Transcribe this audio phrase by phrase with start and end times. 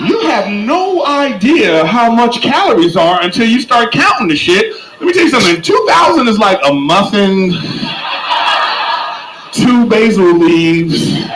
[0.00, 4.74] You have no idea how much calories are until you start counting the shit.
[4.92, 5.60] Let me tell you something.
[5.60, 7.52] 2,000 is like a muffin,
[9.52, 11.26] two basil leaves,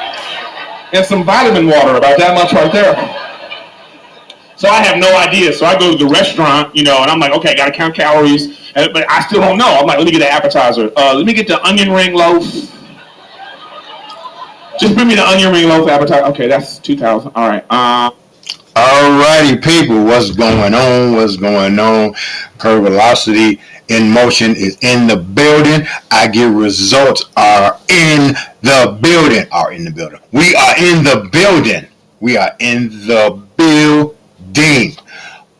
[0.92, 2.94] and some vitamin water, about that much right there.
[4.56, 5.52] So I have no idea.
[5.52, 7.94] So I go to the restaurant, you know, and I'm like, okay, I gotta count
[7.94, 9.76] calories, and, but I still don't know.
[9.80, 10.90] I'm like, let me get the appetizer.
[10.96, 12.42] Uh, let me get the onion ring loaf.
[14.80, 16.24] Just bring me the onion ring loaf appetizer.
[16.26, 17.32] Okay, that's two thousand.
[17.34, 17.64] All right.
[17.68, 18.10] Uh,
[18.76, 21.14] Alrighty, people, what's going on?
[21.14, 22.14] What's going on?
[22.58, 23.58] Curve velocity
[23.88, 25.88] in motion is in the building.
[26.10, 29.46] I get results are in the building.
[29.50, 30.20] Are in the building.
[30.30, 31.86] We are in the building.
[32.20, 34.92] We are in the building.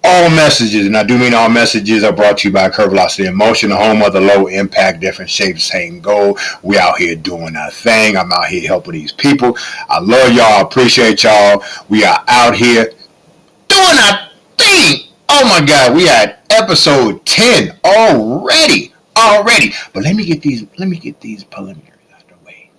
[0.04, 3.26] All messages, and I do mean all messages, are brought to you by Curve Velocity
[3.26, 6.38] in Motion, the home of the low impact, different shapes, same goal.
[6.62, 8.18] We out here doing our thing.
[8.18, 9.56] I'm out here helping these people.
[9.88, 10.60] I love y'all.
[10.60, 11.64] Appreciate y'all.
[11.88, 12.92] We are out here
[13.76, 13.96] doing
[14.58, 15.09] thing.
[15.28, 18.92] Oh my God, we at episode 10 already.
[19.16, 19.73] Already.
[19.92, 22.70] But let me get these, let me get these preliminaries out of the way.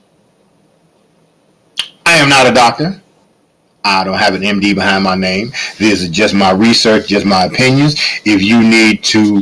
[2.05, 3.02] I am not a doctor.
[3.83, 5.52] I don't have an MD behind my name.
[5.77, 7.95] This is just my research, just my opinions.
[8.25, 9.38] If you need to,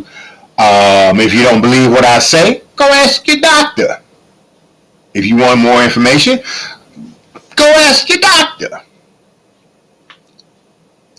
[0.58, 4.02] um, if you don't believe what I say, go ask your doctor.
[5.14, 6.40] If you want more information,
[7.56, 8.82] go ask your doctor.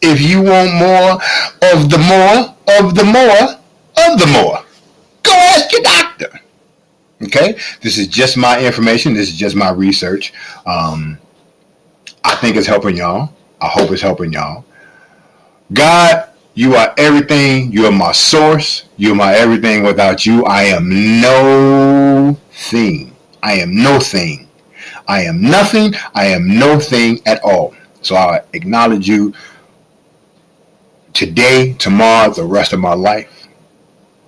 [0.03, 1.13] If you want more
[1.73, 3.57] of the more of the more
[4.07, 4.63] of the more,
[5.23, 6.41] go ask your doctor.
[7.23, 9.15] Okay, this is just my information.
[9.15, 10.35] This is just my research.
[10.67, 11.19] Um,
[12.25, 13.33] I think it's helping y'all.
[13.61, 14.65] I hope it's helping y'all.
[15.73, 17.73] God, you are everything.
[17.73, 18.85] You are my source.
[18.97, 19.83] You are my everything.
[19.83, 23.17] Without you, I am no thing.
[23.43, 24.49] I am no thing.
[25.09, 25.95] I am nothing.
[26.15, 27.75] I am no thing at all.
[28.03, 29.33] So I acknowledge you
[31.17, 33.49] today, tomorrow, the rest of my life.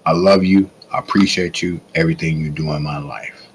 [0.06, 0.70] I love you.
[0.90, 3.46] I appreciate you, everything you do in my life.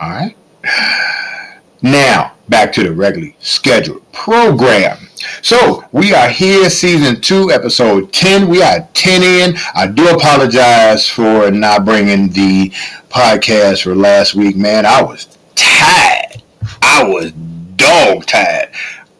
[0.00, 0.36] All right.
[1.82, 4.98] Now, back to the regularly scheduled program.
[5.40, 8.50] So, we are here, season two, episode 10.
[8.50, 9.56] We are 10 in.
[9.74, 12.68] I do apologize for not bringing the
[13.08, 14.84] podcast for last week, man.
[14.84, 16.42] I was tired.
[16.82, 17.32] I was
[17.76, 18.68] dog tired.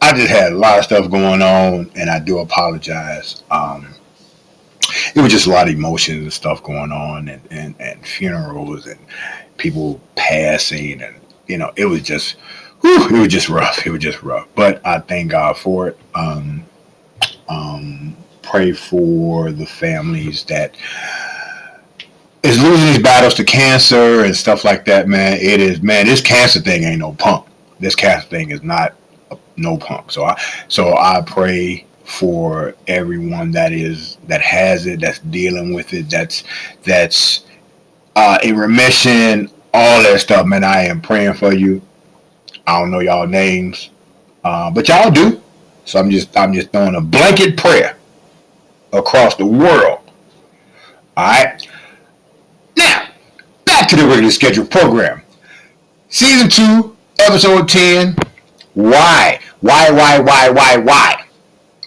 [0.01, 3.43] I just had a lot of stuff going on, and I do apologize.
[3.51, 3.87] Um,
[5.15, 8.87] it was just a lot of emotions and stuff going on, and, and, and funerals
[8.87, 8.99] and
[9.57, 11.15] people passing, and
[11.47, 12.37] you know, it was just,
[12.81, 13.85] whew, it was just rough.
[13.85, 14.47] It was just rough.
[14.55, 15.99] But I thank God for it.
[16.15, 16.65] Um,
[17.47, 20.75] um, pray for the families that
[22.43, 25.33] is losing these battles to cancer and stuff like that, man.
[25.33, 26.07] It is, man.
[26.07, 27.45] This cancer thing ain't no punk.
[27.79, 28.95] This cancer thing is not
[29.57, 30.11] no punk.
[30.11, 35.93] So I so I pray for everyone that is that has it, that's dealing with
[35.93, 36.43] it, that's
[36.83, 37.45] that's
[38.15, 40.63] uh, in remission, all that stuff, man.
[40.63, 41.81] I am praying for you.
[42.67, 43.89] I don't know y'all names,
[44.43, 45.41] uh, but y'all do.
[45.85, 47.97] So I'm just I'm just throwing a blanket prayer
[48.93, 49.99] across the world.
[51.17, 51.67] All right.
[52.77, 53.07] Now
[53.65, 55.21] back to the regular scheduled program.
[56.09, 58.15] Season two, episode ten.
[58.73, 59.39] Why?
[59.59, 61.25] Why, why, why, why, why?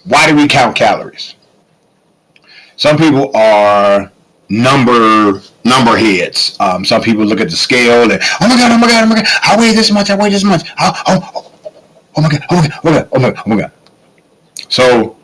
[0.05, 1.35] Why do we count calories?
[2.77, 4.11] Some people are
[4.49, 6.55] number number heads.
[6.59, 9.07] Um, some people look at the scale and oh my god, oh my god, oh
[9.07, 10.69] my god, I weigh this much, I weigh this much.
[10.79, 11.51] Oh, oh,
[12.15, 13.71] oh, my god, oh my god, oh my god, oh my god, oh my god.
[14.69, 15.17] So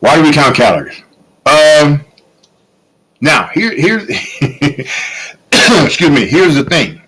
[0.00, 1.02] why do we count calories?
[1.46, 2.04] Um,
[3.20, 4.08] now here here's
[5.84, 6.26] excuse me.
[6.26, 7.00] Here's the thing.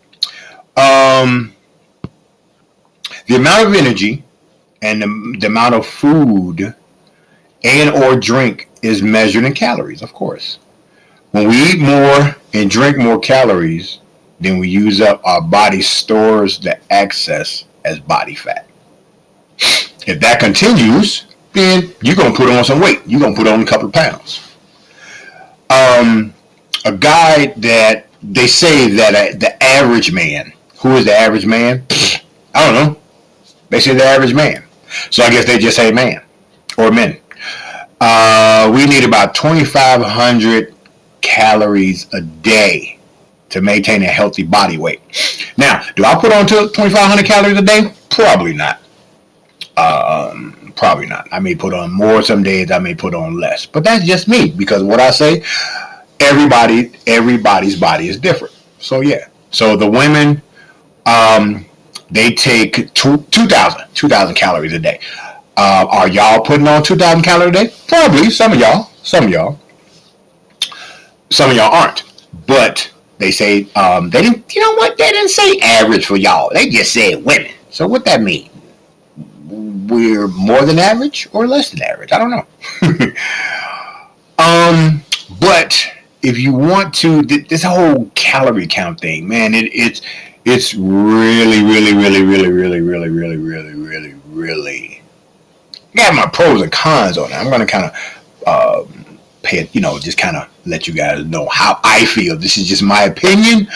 [0.76, 1.54] Um,
[3.30, 4.24] the amount of energy
[4.82, 6.74] and the, the amount of food
[7.62, 10.58] and or drink is measured in calories, of course.
[11.30, 14.00] When we eat more and drink more calories,
[14.40, 18.66] then we use up our body stores the excess as body fat.
[20.08, 23.00] If that continues, then you're gonna put on some weight.
[23.06, 24.40] You're gonna put on a couple of pounds.
[25.70, 26.34] Um,
[26.84, 31.86] a guy that they say that uh, the average man, who is the average man?
[32.52, 32.99] I don't know.
[33.70, 34.64] They say the average man.
[35.10, 36.22] So I guess they just say man
[36.76, 37.18] or men.
[38.00, 40.74] Uh, we need about 2,500
[41.20, 42.98] calories a day
[43.50, 45.00] to maintain a healthy body weight.
[45.56, 47.92] Now, do I put on 2,500 calories a day?
[48.08, 48.80] Probably not.
[49.76, 51.28] Um, probably not.
[51.32, 52.70] I may put on more some days.
[52.70, 53.66] I may put on less.
[53.66, 55.44] But that's just me because what I say,
[56.20, 58.54] everybody, everybody's body is different.
[58.78, 59.28] So yeah.
[59.50, 60.42] So the women,
[61.06, 61.66] um,
[62.10, 65.00] they take 2,000 2, 2,000 calories a day.
[65.56, 67.74] Uh, are y'all putting on 2,000 calories a day?
[67.86, 68.30] Probably.
[68.30, 68.90] Some of y'all.
[69.02, 69.58] Some of y'all.
[71.30, 72.04] Some of y'all aren't.
[72.46, 74.54] But they say um, they didn't.
[74.54, 74.96] You know what?
[74.96, 76.50] They didn't say average for y'all.
[76.52, 77.52] They just said women.
[77.70, 78.50] So what that mean?
[79.46, 82.12] We're more than average or less than average?
[82.12, 82.46] I don't know.
[84.38, 85.02] um,
[85.40, 85.86] but
[86.22, 90.02] if you want to, this whole calorie count thing, man, it, it's
[90.44, 95.02] it's really, really, really, really, really, really, really, really, really, really.
[95.94, 97.34] Got my pros and cons on it.
[97.34, 101.24] I'm gonna kind of um, pay it, you know, just kind of let you guys
[101.24, 102.36] know how I feel.
[102.36, 103.68] This is just my opinion.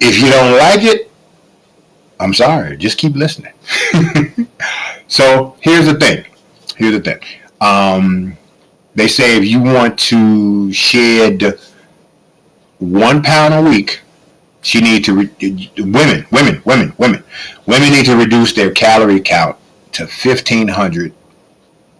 [0.00, 1.10] If you don't like it,
[2.20, 2.76] I'm sorry.
[2.76, 3.52] Just keep listening.
[5.08, 6.24] so here's the thing.
[6.76, 7.20] Here's the thing.
[7.60, 8.36] Um,
[8.94, 11.58] they say if you want to shed
[12.78, 14.01] one pound a week,
[14.62, 17.24] she need to re- women, women, women, women,
[17.66, 19.56] women need to reduce their calorie count
[19.92, 21.12] to fifteen hundred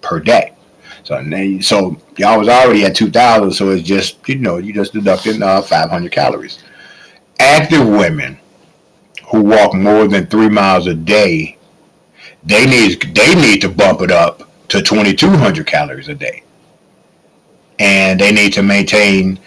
[0.00, 0.54] per day.
[1.02, 4.92] So, so y'all was already at two thousand, so it's just you know you just
[4.92, 6.62] deducting uh, five hundred calories.
[7.40, 8.38] Active women
[9.26, 11.58] who walk more than three miles a day,
[12.44, 16.44] they need they need to bump it up to twenty two hundred calories a day,
[17.80, 19.40] and they need to maintain.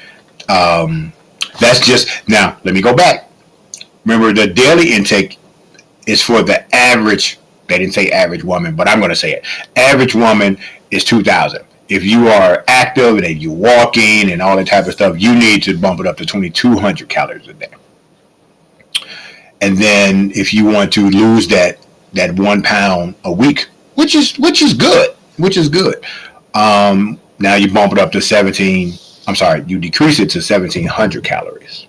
[0.50, 1.14] Um,
[1.60, 2.58] that's just now.
[2.64, 3.30] Let me go back.
[4.06, 5.40] Remember, the daily intake
[6.08, 7.40] is for the average.
[7.68, 9.46] They didn't say average woman, but I'm going to say it.
[9.76, 10.58] Average woman
[10.92, 11.64] is 2,000.
[11.88, 15.64] If you are active and you're walking and all that type of stuff, you need
[15.64, 17.70] to bump it up to 2,200 calories a day.
[19.62, 21.80] And then if you want to lose that
[22.14, 26.04] that one pound a week, which is which is good, which is good.
[26.54, 28.94] Um, now you bump it up to 17
[29.28, 31.88] I'm sorry, you decrease it to 1700 calories.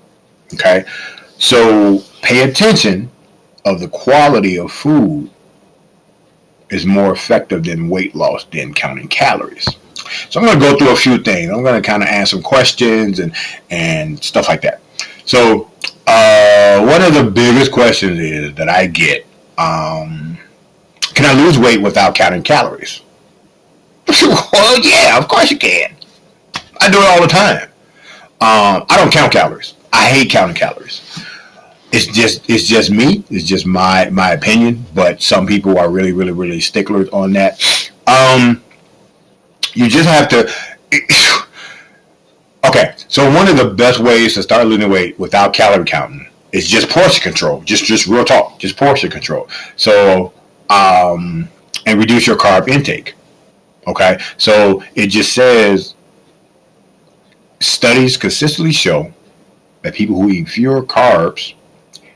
[0.55, 0.85] Okay.
[1.39, 3.11] So pay attention
[3.65, 5.31] of the quality of food
[6.71, 9.67] is more effective than weight loss than counting calories.
[10.31, 11.51] So I'm going to go through a few things.
[11.51, 13.35] I'm going to kind of answer some questions and
[13.71, 14.81] and stuff like that.
[15.25, 15.71] So
[16.07, 19.27] uh, one of the biggest questions is that I get,
[19.59, 20.39] um,
[21.15, 23.01] can I lose weight without counting calories?
[24.23, 25.96] well, yeah, of course you can.
[26.81, 27.69] I do it all the time.
[28.39, 29.75] Um, I don't count calories.
[29.93, 31.01] I hate counting calories.
[31.93, 33.25] It's just it's just me.
[33.31, 34.85] It's just my my opinion.
[34.95, 37.63] But some people are really really really sticklers on that.
[38.07, 38.63] Um,
[39.75, 40.53] you just have to.
[42.69, 46.69] okay, so one of the best ways to start losing weight without calorie counting is
[46.69, 47.63] just portion control.
[47.63, 48.59] Just just real talk.
[48.59, 49.49] Just portion control.
[49.77, 50.33] So
[50.71, 51.49] um,
[51.87, 53.15] and reduce your carb intake.
[53.87, 55.95] Okay, so it just says
[57.61, 59.13] studies consistently show
[59.83, 61.55] that people who eat fewer carbs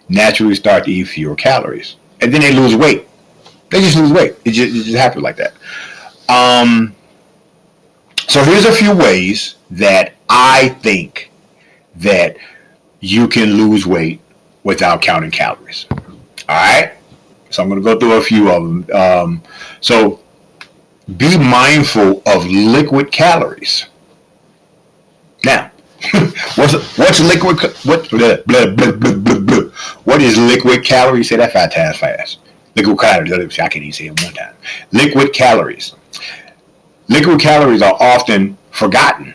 [0.09, 3.07] naturally start to eat fewer calories, and then they lose weight.
[3.71, 4.35] They just lose weight.
[4.45, 5.55] It just, it just happens like that.
[6.29, 6.95] Um,
[8.29, 11.31] so here's a few ways that I think
[11.97, 12.37] that
[13.01, 14.21] you can lose weight
[14.63, 15.87] without counting calories.
[15.91, 15.99] All
[16.49, 16.93] right.
[17.51, 18.87] So I'm going to go through a few of them.
[18.93, 19.43] Um,
[19.81, 20.21] so
[21.17, 23.87] be mindful of liquid calories.
[25.45, 25.71] Now,
[26.55, 27.61] what's what's liquid?
[27.85, 28.37] What blah,
[30.05, 31.29] what is liquid calories?
[31.29, 32.39] Say that five times fast.
[32.77, 33.59] Liquid calories.
[33.59, 34.55] I can't even say it one time.
[34.93, 35.95] Liquid calories.
[37.09, 39.35] Liquid calories are often forgotten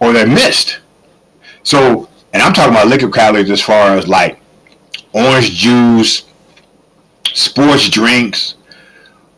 [0.00, 0.80] or they're missed.
[1.62, 4.40] So, and I'm talking about liquid calories as far as like
[5.12, 6.24] orange juice,
[7.32, 8.54] sports drinks,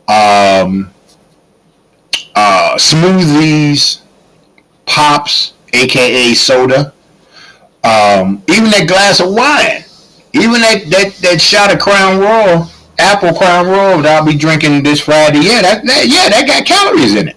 [0.07, 0.91] um,
[2.35, 4.01] uh, smoothies,
[4.85, 6.93] pops, aka soda.
[7.83, 9.83] Um, even that glass of wine,
[10.33, 14.83] even that, that, that shot of Crown Royal, apple Crown Royal that I'll be drinking
[14.83, 15.39] this Friday.
[15.39, 17.35] Yeah, that, that yeah, that got calories in it.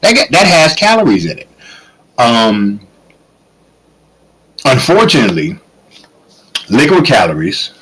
[0.00, 1.48] That got, that has calories in it.
[2.18, 2.80] Um,
[4.64, 5.58] unfortunately,
[6.70, 7.74] liquid calories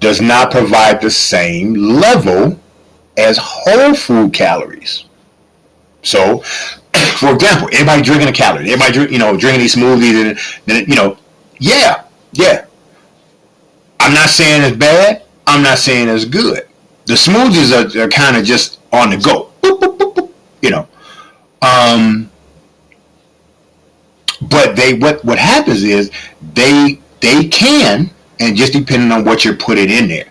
[0.00, 2.58] does not provide the same level
[3.16, 5.04] as whole food calories.
[6.02, 6.42] So
[7.18, 10.84] for example, everybody drinking a calorie, everybody drink, you know, drinking these smoothies, and then
[10.88, 11.16] you know,
[11.58, 12.66] yeah, yeah.
[14.00, 15.24] I'm not saying it's bad.
[15.46, 16.66] I'm not saying it's good.
[17.06, 20.30] The smoothies are, are kind of just on the go, boop, boop, boop,
[20.62, 20.86] you know.
[21.62, 22.30] Um,
[24.42, 26.10] but they what what happens is
[26.54, 30.28] they they can, and just depending on what you're putting in there,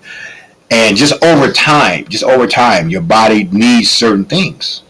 [0.71, 4.83] and just over time, just over time, your body needs certain things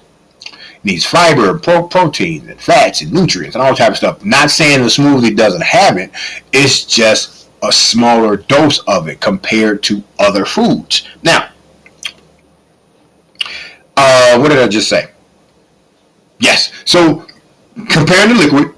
[0.84, 4.24] needs fiber, pro- protein, and fats, and nutrients, and all type of stuff.
[4.24, 6.12] Not saying the smoothie doesn't have it.
[6.54, 11.08] It's just a smaller dose of it compared to other foods.
[11.24, 11.50] Now,
[13.96, 15.12] uh, what did I just say?
[16.40, 16.72] Yes.
[16.86, 17.26] So
[17.90, 18.76] comparing the liquid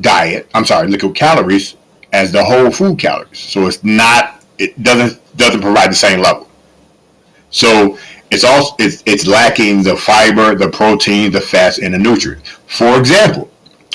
[0.00, 1.76] diet, I'm sorry, liquid calories
[2.12, 3.38] as the whole food calories.
[3.38, 6.48] So it's not, it doesn't doesn't provide the same level.
[7.50, 7.98] So
[8.30, 12.48] it's also it's, it's lacking the fiber, the protein, the fats, and the nutrients.
[12.66, 13.50] For example,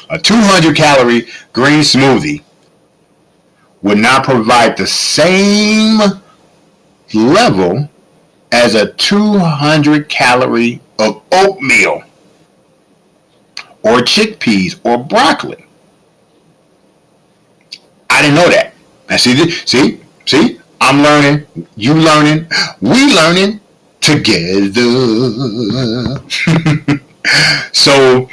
[0.09, 2.43] a 200 calorie green smoothie
[3.81, 6.00] would not provide the same
[7.13, 7.89] level
[8.51, 12.03] as a 200 calorie of oatmeal
[13.83, 15.65] or chickpeas or broccoli.
[18.09, 18.73] I didn't know that.
[19.09, 22.47] I see, see, see, I'm learning, you learning,
[22.81, 23.61] we learning
[24.01, 24.81] together.
[27.72, 28.27] so,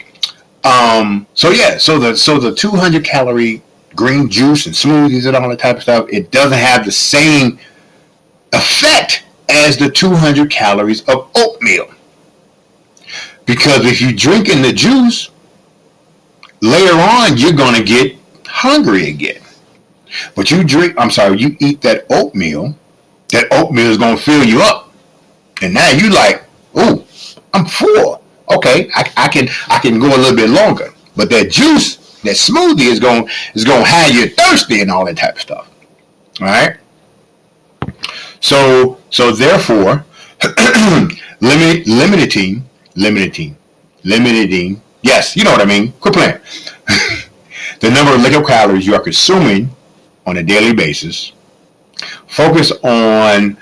[0.65, 3.63] um, so yeah, so the so the 200 calorie
[3.95, 7.59] green juice and smoothies and all that type of stuff, it doesn't have the same
[8.53, 11.89] effect as the 200 calories of oatmeal.
[13.47, 15.31] Because if you drink in the juice,
[16.61, 19.43] later on you're going to get hungry again.
[20.35, 22.77] But you drink, I'm sorry, you eat that oatmeal,
[23.33, 24.88] that oatmeal is going to fill you up.
[25.63, 27.05] And now you like, oh,
[27.55, 28.23] I'm full.
[28.51, 30.93] Okay, I, I can I can go a little bit longer.
[31.17, 35.05] But that juice, that smoothie is going is going to have you thirsty and all
[35.05, 35.71] that type of stuff.
[36.41, 36.77] All right.
[38.41, 40.05] So so therefore,
[41.41, 43.57] limit limiting limiting
[44.05, 44.81] limiting.
[45.03, 45.93] Yes, you know what I mean.
[46.01, 46.39] Quit playing.
[47.81, 49.71] the number of liquid calories you are consuming
[50.27, 51.33] on a daily basis.
[52.27, 53.57] Focus on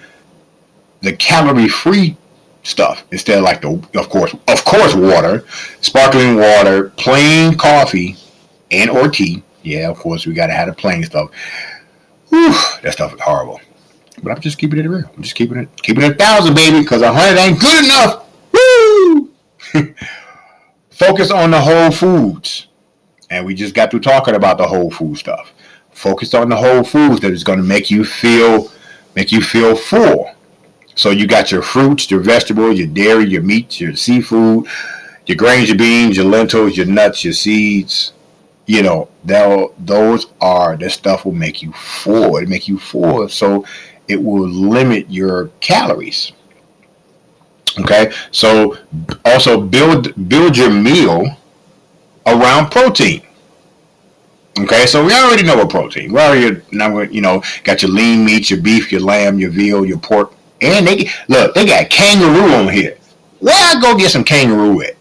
[1.06, 2.16] the calorie-free
[2.62, 5.44] stuff instead of like the of course of course water,
[5.80, 8.16] sparkling water, plain coffee,
[8.70, 9.42] and or tea.
[9.62, 11.30] Yeah, of course we gotta have the plain stuff.
[12.28, 13.60] Whew, that stuff is horrible.
[14.22, 15.08] But I'm just keeping it real.
[15.16, 18.26] I'm just keeping it keeping it a thousand, baby, because a hundred ain't good enough.
[18.52, 19.30] Woo!
[20.90, 22.66] Focus on the whole foods.
[23.28, 25.52] And we just got through talking about the whole food stuff.
[25.90, 28.70] Focus on the whole foods that is going to make you feel
[29.14, 30.30] make you feel full.
[30.96, 34.66] So you got your fruits, your vegetables, your dairy, your meat, your seafood,
[35.26, 38.12] your grains, your beans, your lentils, your nuts, your seeds.
[38.64, 42.38] You know, those are the stuff will make you full.
[42.38, 43.28] It make you full.
[43.28, 43.64] So
[44.08, 46.32] it will limit your calories.
[47.78, 48.78] Okay, so
[49.24, 51.36] also build build your meal
[52.24, 53.22] around protein.
[54.58, 56.10] Okay, so we already know what protein.
[56.10, 56.62] We already
[57.14, 60.86] you know got your lean meat, your beef, your lamb, your veal, your pork, and
[60.86, 62.96] they look they got kangaroo on here.
[63.40, 64.96] Where I go get some kangaroo at?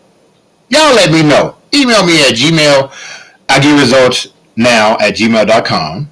[0.70, 1.58] Y'all let me know.
[1.74, 2.92] Email me at gmail.
[3.48, 6.12] I give results now at gmail.com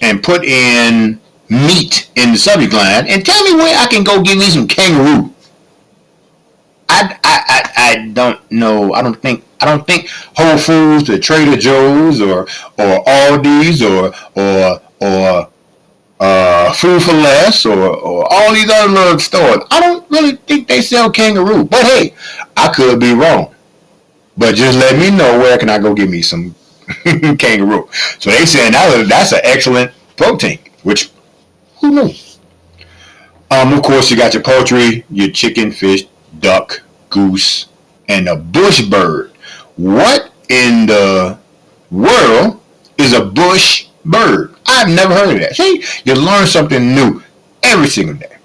[0.00, 4.22] and put in meat in the subject line and tell me where I can go
[4.22, 5.32] get me some kangaroo.
[6.88, 8.92] I, I, I, I don't know.
[8.92, 12.40] I don't think I don't think Whole Foods or Trader Joe's or
[12.78, 15.50] or Aldi's or or or
[16.24, 19.62] uh, Food for Less or, or all these other little stores.
[19.70, 21.64] I don't really think they sell kangaroo.
[21.64, 22.14] But hey,
[22.56, 23.54] I could be wrong.
[24.36, 26.54] But just let me know where can I go get me some
[27.38, 27.88] kangaroo.
[28.18, 31.10] So they saying that that's an excellent protein, which
[31.80, 32.10] who knew?
[33.50, 36.06] Um, of course, you got your poultry, your chicken, fish,
[36.40, 37.66] duck, goose,
[38.08, 39.32] and a bush bird.
[39.76, 41.38] What in the
[41.90, 42.60] world
[42.96, 44.53] is a bush bird?
[44.66, 45.56] I've never heard of that.
[45.56, 47.22] See, you learn something new
[47.62, 48.36] every single day.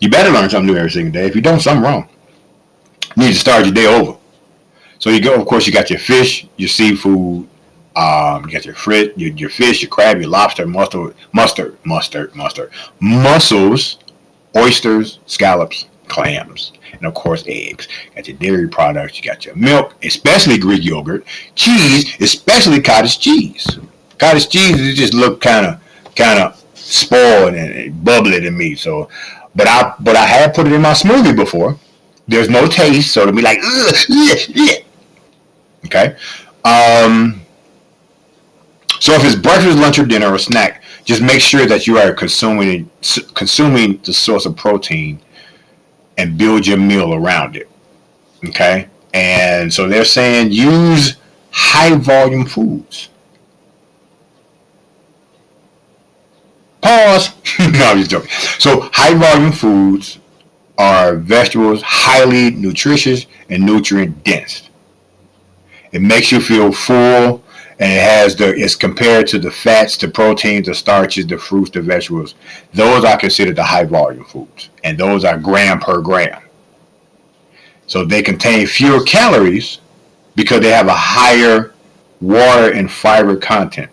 [0.00, 1.26] You better learn something new every single day.
[1.26, 2.08] If you don't, something wrong.
[3.16, 4.18] You need to start your day over.
[4.98, 7.48] So you go, of course, you got your fish, your seafood,
[7.96, 12.34] um, you got your frit, your, your fish, your crab, your lobster, mustard, mustard, mustard,
[12.34, 13.98] mustard, mussels,
[14.56, 17.88] oysters, scallops, clams, and of course eggs.
[18.10, 23.18] You got your dairy products, you got your milk, especially Greek yogurt, cheese, especially cottage
[23.18, 23.78] cheese.
[24.18, 28.74] Cottage cheese, it just looked kind of, kind of spoiled and bubbly to me.
[28.74, 29.08] So,
[29.54, 31.78] but I, but I have put it in my smoothie before.
[32.26, 34.84] There's no taste, so to be like, ugh, ugh, ugh.
[35.86, 36.16] okay.
[36.64, 37.42] Um,
[39.00, 42.12] so if it's breakfast, lunch, or dinner or snack, just make sure that you are
[42.12, 42.90] consuming
[43.34, 45.20] consuming the source of protein
[46.16, 47.68] and build your meal around it.
[48.48, 48.88] Okay?
[49.12, 51.16] And so they're saying use
[51.50, 53.10] high volume foods.
[56.94, 57.34] Pause.
[57.58, 58.30] no, I'm just joking.
[58.58, 60.20] So high volume foods
[60.78, 64.70] are vegetables highly nutritious and nutrient dense.
[65.90, 67.42] It makes you feel full
[67.80, 71.70] and it has the it's compared to the fats, the proteins, the starches, the fruits,
[71.70, 72.36] the vegetables.
[72.72, 76.40] Those are considered the high volume foods, and those are gram per gram.
[77.88, 79.80] So they contain fewer calories
[80.36, 81.74] because they have a higher
[82.20, 83.90] water and fiber content.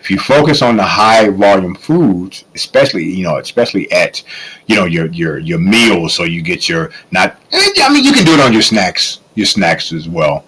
[0.00, 4.22] If you focus on the high volume foods, especially you know, especially at
[4.66, 7.38] you know your your your meals, so you get your not.
[7.52, 10.44] I mean, you can do it on your snacks, your snacks as well.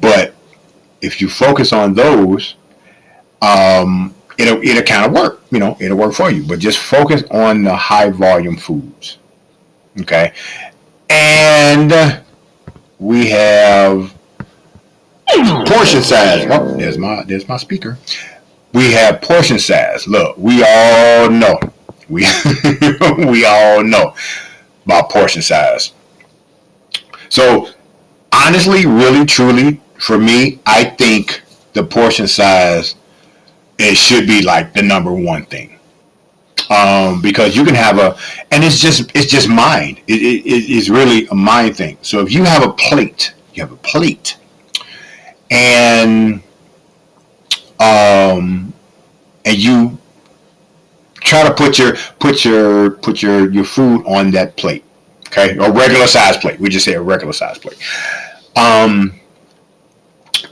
[0.00, 0.34] But
[1.00, 2.56] if you focus on those,
[3.42, 5.42] um, it'll it'll kind of work.
[5.50, 6.44] You know, it'll work for you.
[6.44, 9.18] But just focus on the high volume foods.
[10.00, 10.32] Okay,
[11.10, 12.22] and
[12.98, 14.14] we have
[15.66, 16.46] portion size.
[16.50, 17.98] Oh, there's my there's my speaker.
[18.72, 20.06] We have portion size.
[20.06, 21.58] Look, we all know.
[22.08, 22.26] We
[23.18, 24.14] we all know
[24.84, 25.92] about portion size.
[27.28, 27.68] So
[28.32, 32.94] honestly, really, truly, for me, I think the portion size
[33.78, 35.78] it should be like the number one thing.
[36.70, 38.18] Um, because you can have a,
[38.50, 40.00] and it's just it's just mind.
[40.06, 41.96] It, it, it's really a mind thing.
[42.02, 44.36] So if you have a plate, you have a plate,
[45.50, 46.42] and
[47.80, 48.72] um,
[49.44, 49.98] and you
[51.20, 54.84] try to put your put your put your your food on that plate,
[55.28, 56.58] okay, a regular size plate.
[56.58, 57.78] We just say a regular size plate.
[58.56, 59.18] Um,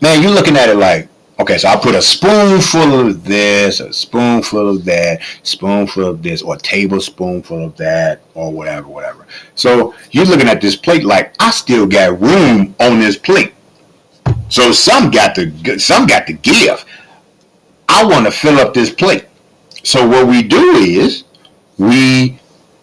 [0.00, 1.08] man, you're looking at it like,
[1.40, 6.42] okay, so I put a spoonful of this, a spoonful of that, spoonful of this,
[6.42, 9.26] or tablespoonful of that, or whatever, whatever.
[9.54, 13.54] So you're looking at this plate like I still got room on this plate.
[14.48, 16.84] So some got to some got to give.
[17.96, 19.24] I want to fill up this plate.
[19.82, 21.24] So what we do is
[21.78, 22.38] we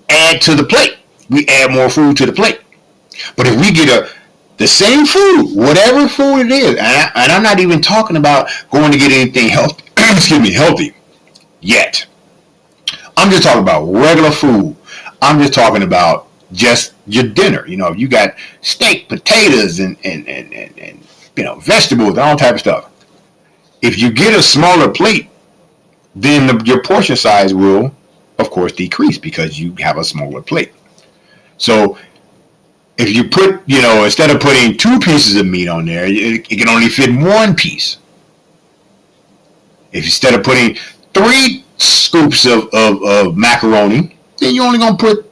[0.09, 0.97] add to the plate.
[1.29, 2.61] We add more food to the plate.
[3.35, 4.09] But if we get a
[4.57, 8.91] the same food, whatever food it is, and, I, am not even talking about going
[8.91, 10.95] to get anything healthy, excuse me, healthy
[11.61, 12.07] yet.
[13.15, 14.75] I'm just talking about regular food.
[15.21, 17.67] I'm just talking about just your dinner.
[17.67, 22.17] You know, if you got steak, potatoes, and and, and, and, and you know vegetables
[22.17, 22.89] all type of stuff.
[23.83, 25.29] If you get a smaller plate,
[26.15, 27.93] then the, your portion size will,
[28.39, 30.71] of course, decrease because you have a smaller plate.
[31.57, 31.97] So
[32.97, 36.49] if you put, you know, instead of putting two pieces of meat on there, it,
[36.49, 37.97] it can only fit one piece.
[39.91, 40.77] If instead of putting
[41.13, 45.29] three scoops of, of, of macaroni, then you're only going to put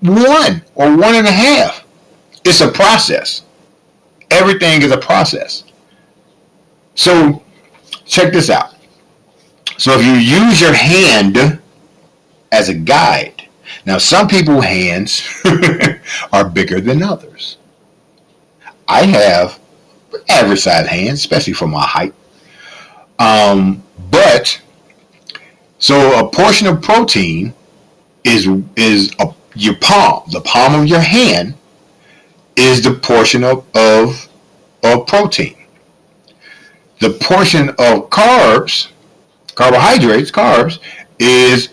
[0.00, 1.84] one or one and a half.
[2.46, 3.42] It's a process.
[4.30, 5.64] Everything is a process.
[6.94, 7.42] So
[8.10, 8.74] check this out.
[9.78, 11.60] So if you use your hand
[12.52, 13.48] as a guide,
[13.86, 15.22] now some people's hands
[16.32, 17.56] are bigger than others.
[18.88, 19.58] I have
[20.28, 22.12] average size hands, especially for my height.
[23.18, 24.60] Um, but
[25.78, 27.54] so a portion of protein
[28.24, 31.54] is is a, your palm, the palm of your hand
[32.56, 34.28] is the portion of, of,
[34.82, 35.59] of protein.
[37.00, 38.88] The portion of carbs,
[39.54, 40.78] carbohydrates, carbs,
[41.18, 41.70] is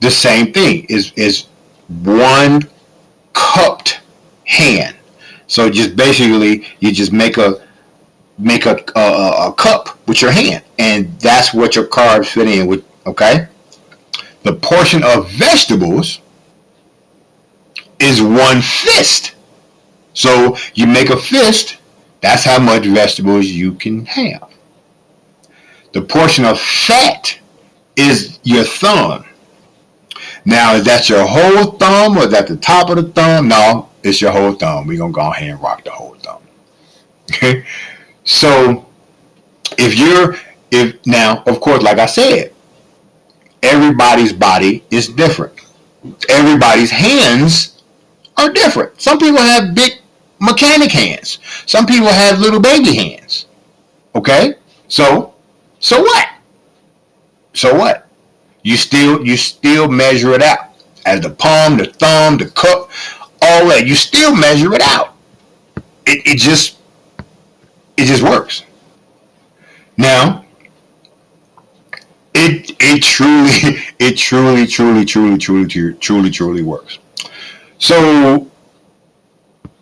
[0.00, 0.86] the same thing.
[0.88, 1.46] Is is
[1.88, 2.62] one
[3.32, 4.00] cupped
[4.44, 4.96] hand.
[5.46, 7.66] So just basically, you just make a
[8.38, 12.66] make a, a, a cup with your hand, and that's what your carbs fit in
[12.66, 12.84] with.
[13.06, 13.48] Okay,
[14.42, 16.20] the portion of vegetables
[17.98, 19.34] is one fist.
[20.14, 21.78] So you make a fist,
[22.20, 24.50] that's how much vegetables you can have.
[25.92, 27.38] The portion of fat
[27.96, 29.24] is your thumb.
[30.44, 33.48] Now, is that your whole thumb or is that the top of the thumb?
[33.48, 34.86] No, it's your whole thumb.
[34.86, 36.42] We're going to go ahead and rock the whole thumb.
[37.30, 37.64] Okay?
[38.24, 38.86] So,
[39.78, 40.36] if you're,
[40.70, 42.52] if now, of course, like I said,
[43.62, 45.54] everybody's body is different.
[46.28, 47.82] Everybody's hands
[48.36, 49.00] are different.
[49.00, 49.92] Some people have big
[50.38, 51.38] mechanic hands.
[51.66, 53.46] Some people have little baby hands.
[54.14, 54.54] Okay?
[54.88, 55.34] So,
[55.80, 56.28] so what?
[57.52, 58.06] So what?
[58.62, 60.70] You still you still measure it out.
[61.04, 62.90] As the palm, the thumb, the cup,
[63.40, 63.86] all that.
[63.86, 65.14] You still measure it out.
[66.04, 66.76] It, it just
[67.96, 68.64] it just works.
[69.96, 70.44] Now,
[72.34, 76.98] it it truly it truly truly truly truly truly truly works.
[77.78, 78.50] So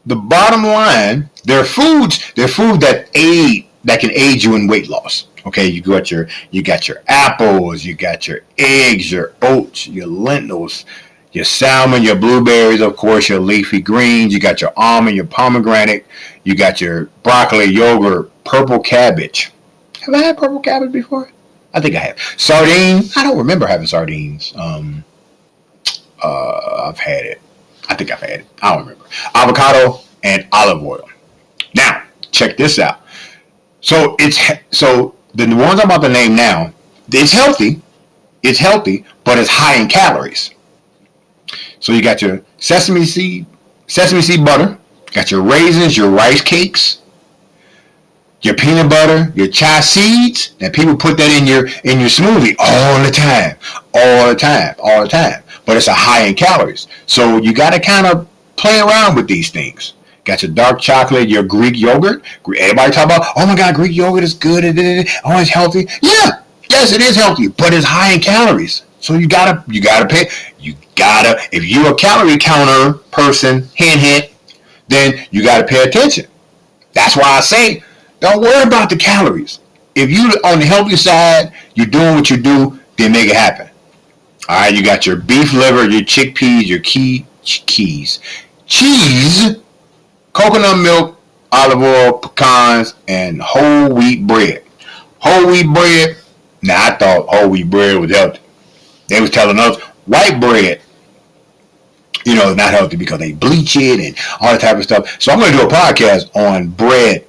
[0.06, 4.54] the bottom line, there are foods, there are food that aid that can aid you
[4.54, 5.28] in weight loss.
[5.46, 10.06] Okay, you got your you got your apples, you got your eggs, your oats, your
[10.06, 10.86] lentils,
[11.32, 16.06] your salmon, your blueberries, of course, your leafy greens, you got your almond, your pomegranate,
[16.44, 19.52] you got your broccoli, yogurt, purple cabbage.
[20.00, 21.30] Have I had purple cabbage before?
[21.74, 22.18] I think I have.
[22.36, 23.16] Sardines.
[23.16, 24.52] I don't remember having sardines.
[24.56, 25.04] Um,
[26.22, 27.40] uh, I've had it.
[27.88, 28.46] I think I've had it.
[28.62, 29.04] I don't remember.
[29.34, 31.08] Avocado and olive oil.
[31.74, 33.00] Now, check this out.
[33.80, 34.38] So it's
[34.70, 36.72] so the ones I'm about to name now,
[37.12, 37.82] it's healthy.
[38.42, 40.50] It's healthy, but it's high in calories.
[41.80, 43.46] So you got your sesame seed,
[43.86, 44.78] sesame seed butter,
[45.12, 47.02] got your raisins, your rice cakes,
[48.42, 52.54] your peanut butter, your chia seeds, and people put that in your in your smoothie
[52.58, 53.56] all the time,
[53.94, 55.42] all the time, all the time.
[55.66, 59.28] But it's a high in calories, so you got to kind of play around with
[59.28, 59.94] these things.
[60.24, 62.22] Got your dark chocolate, your Greek yogurt.
[62.58, 64.64] Everybody talk about, oh my God, Greek yogurt is good.
[64.64, 65.86] Oh, it's healthy.
[66.02, 68.84] Yeah, yes, it is healthy, but it's high in calories.
[69.00, 70.30] So you gotta, you gotta pay.
[70.58, 74.30] You gotta, if you're a calorie counter person, hint, hint,
[74.88, 76.26] then you gotta pay attention.
[76.94, 77.82] That's why I say
[78.20, 79.60] don't worry about the calories.
[79.94, 83.68] If you on the healthy side, you're doing what you do, then make it happen.
[84.48, 88.20] All right, you got your beef liver, your chickpeas, your key keys,
[88.66, 89.56] cheese,
[90.32, 91.20] coconut milk,
[91.52, 94.64] olive oil, pecans, and whole wheat bread.
[95.18, 96.16] Whole wheat bread.
[96.62, 98.40] Now I thought whole wheat bread was healthy.
[99.08, 100.80] They was telling us white bread,
[102.24, 105.20] you know, not healthy because they bleach it and all that type of stuff.
[105.20, 107.24] So I'm going to do a podcast on bread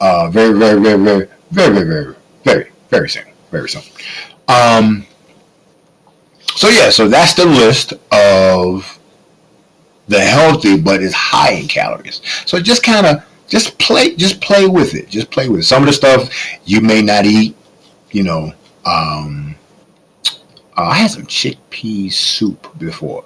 [0.00, 3.24] uh, very, very, very, very, very, very, very, very, very soon.
[3.50, 3.82] Very soon.
[4.48, 5.06] Um,
[6.56, 8.98] so yeah, so that's the list of
[10.08, 12.20] the healthy, but it's high in calories.
[12.46, 15.08] So just kind of just play, just play with it.
[15.08, 15.64] Just play with it.
[15.64, 16.30] Some of the stuff
[16.64, 17.56] you may not eat.
[18.12, 18.52] You know,
[18.84, 19.54] um,
[20.76, 23.24] uh, I had some chickpea soup before,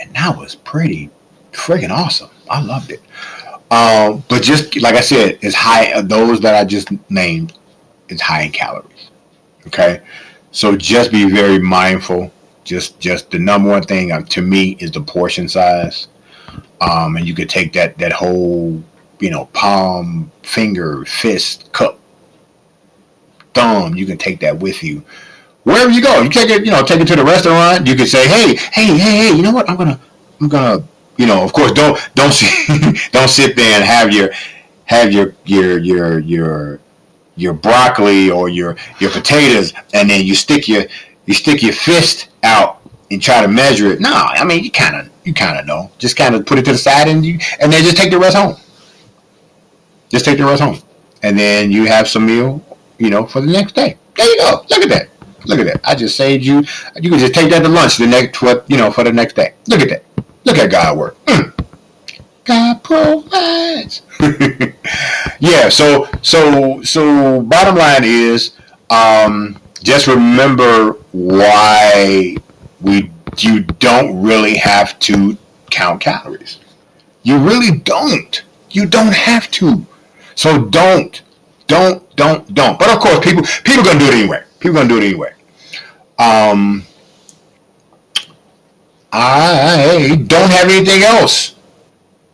[0.00, 1.10] and that was pretty
[1.52, 2.30] freaking awesome.
[2.50, 3.00] I loved it.
[3.70, 6.00] Um, but just like I said, it's high.
[6.02, 7.52] Those that I just named,
[8.08, 9.10] it's high in calories.
[9.66, 10.00] Okay,
[10.50, 12.32] so just be very mindful.
[12.64, 16.08] Just, just the number one thing uh, to me is the portion size.
[16.80, 18.82] Um, and you could take that that whole,
[19.20, 21.98] you know, palm, finger, fist, cup,
[23.54, 23.94] thumb.
[23.94, 25.02] You can take that with you
[25.64, 26.20] wherever you go.
[26.20, 27.86] You take it, you know, take it to the restaurant.
[27.86, 29.32] You could say, hey, hey, hey, hey.
[29.34, 29.68] You know what?
[29.68, 30.00] I'm gonna,
[30.40, 30.84] I'm gonna
[31.16, 34.30] you know, of course, don't don't sit, don't sit there and have your
[34.84, 36.80] have your your your your
[37.36, 40.84] your broccoli or your your potatoes, and then you stick your
[41.26, 44.00] you stick your fist out and try to measure it.
[44.00, 45.90] No, I mean you kind of you kind of know.
[45.98, 48.18] Just kind of put it to the side and you and then just take the
[48.18, 48.56] rest home.
[50.10, 50.78] Just take the rest home,
[51.22, 52.64] and then you have some meal,
[52.98, 53.96] you know, for the next day.
[54.16, 54.64] There you go.
[54.70, 55.08] Look at that.
[55.46, 55.80] Look at that.
[55.82, 56.62] I just saved you.
[57.00, 59.34] You can just take that to lunch the next what you know for the next
[59.34, 59.54] day.
[59.66, 60.04] Look at that.
[60.44, 61.24] Look at God work.
[61.26, 61.52] Mm.
[62.44, 64.02] God provides.
[65.40, 65.68] yeah.
[65.68, 68.52] So so so bottom line is,
[68.90, 72.36] um, just remember why
[72.80, 75.36] we you don't really have to
[75.70, 76.58] count calories.
[77.22, 78.42] You really don't.
[78.70, 79.86] You don't have to.
[80.34, 81.22] So don't,
[81.66, 82.78] don't, don't, don't.
[82.78, 84.42] But of course, people people gonna do it anyway.
[84.58, 85.32] People gonna do it anyway.
[86.18, 86.84] Um,
[89.12, 91.56] I don't have anything else.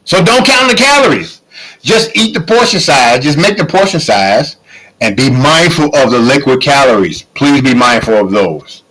[0.05, 1.43] So don't count the calories.
[1.83, 3.23] Just eat the portion size.
[3.23, 4.57] Just make the portion size
[5.01, 7.23] and be mindful of the liquid calories.
[7.35, 8.83] Please be mindful of those.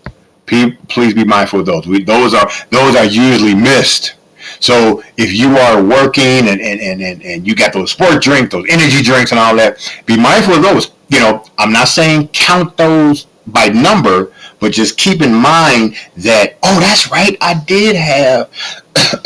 [0.46, 1.86] Please be mindful of those.
[1.86, 4.16] We, those are those are usually missed.
[4.60, 8.52] So if you are working and, and, and, and, and you got those sport drinks,
[8.52, 10.92] those energy drinks and all that, be mindful of those.
[11.10, 16.58] You know, I'm not saying count those by number, but just keep in mind that
[16.64, 18.50] oh, that's right, I did have,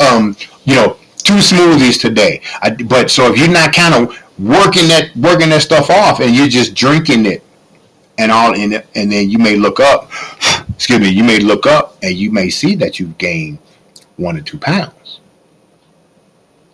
[0.00, 2.42] um, you know, two smoothies today.
[2.60, 6.48] I, but so if you're not of working that working that stuff off and you're
[6.48, 7.42] just drinking it
[8.18, 10.10] and all in it, and then you may look up,
[10.74, 13.58] excuse me, you may look up and you may see that you've gained
[14.16, 15.20] one or two pounds.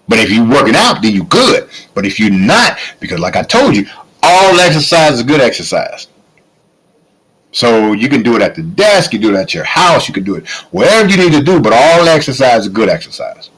[0.08, 1.70] But if you're working out, then you're good.
[1.94, 3.86] But if you're not, because like I told you,
[4.22, 6.08] all exercise is good exercise.
[7.52, 10.14] So you can do it at the desk, you do it at your house, you
[10.14, 13.50] can do it wherever you need to do, but all exercise is good exercise.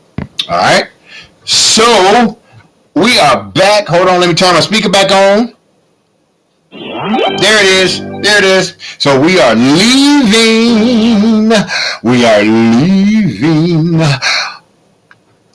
[0.49, 0.88] All right.
[1.45, 2.38] So
[2.94, 3.87] we are back.
[3.88, 5.55] Hold on, let me turn my speaker back on.
[6.70, 8.00] There it is.
[8.00, 8.76] There it is.
[8.98, 10.72] So we are leaving.
[12.02, 14.00] We are leaving.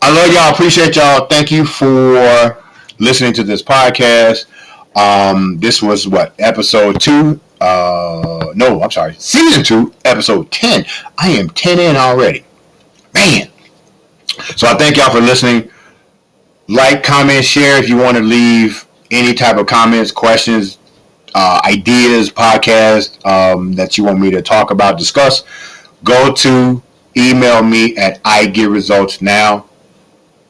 [0.01, 0.53] I love y'all.
[0.53, 1.25] Appreciate y'all.
[1.25, 2.57] Thank you for
[2.99, 4.45] listening to this podcast.
[4.95, 10.85] Um, this was what episode two uh no i'm sorry season two episode 10
[11.17, 12.45] i am 10 in already
[13.15, 13.49] man
[14.55, 15.67] so i thank y'all for listening
[16.67, 20.77] like comment share if you want to leave any type of comments questions
[21.35, 25.43] uh, ideas podcast um, that you want me to talk about discuss
[26.03, 26.81] go to
[27.15, 29.65] email me at i get results now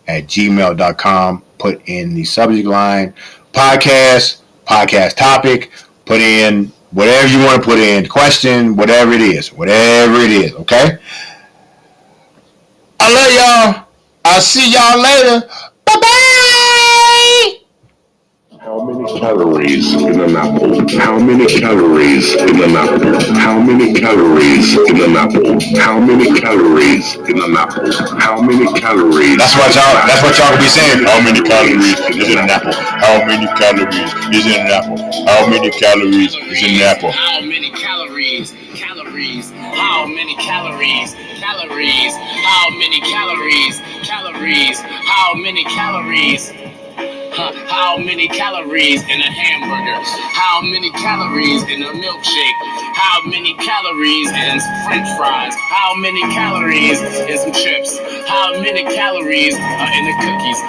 [0.07, 3.13] at gmail.com put in the subject line
[3.57, 5.71] podcast, podcast topic,
[6.05, 10.53] put in whatever you want to put in, question, whatever it is, whatever it is,
[10.53, 10.99] okay?
[12.99, 13.87] I love y'all.
[14.25, 15.47] I'll see y'all later.
[15.85, 17.57] Bye bye.
[18.59, 20.87] How many calories in an apple?
[20.97, 23.19] How many calories in an apple?
[23.35, 25.59] How many calories in an apple?
[25.75, 27.91] How many calories in an apple?
[28.23, 29.37] How many calories?
[29.37, 30.07] That's what y'all.
[30.07, 31.03] That's what y'all be saying.
[31.03, 32.71] How many calories is in an apple?
[32.71, 34.95] How many calories is in an apple?
[35.27, 37.11] How many calories is in an apple?
[37.11, 38.55] How many calories?
[38.79, 39.51] Calories.
[39.51, 41.15] How many calories?
[41.43, 42.15] Calories.
[42.15, 43.81] How many calories?
[44.07, 44.79] Calories.
[44.79, 46.56] How many calories?
[47.37, 49.99] Huh, How many calories in a hamburger?
[50.33, 52.57] How many calories in a milkshake?
[52.97, 54.57] How many calories in
[54.89, 55.53] french fries?
[55.69, 57.99] How many calories in some chips?
[58.27, 60.59] How many calories are in the cookies?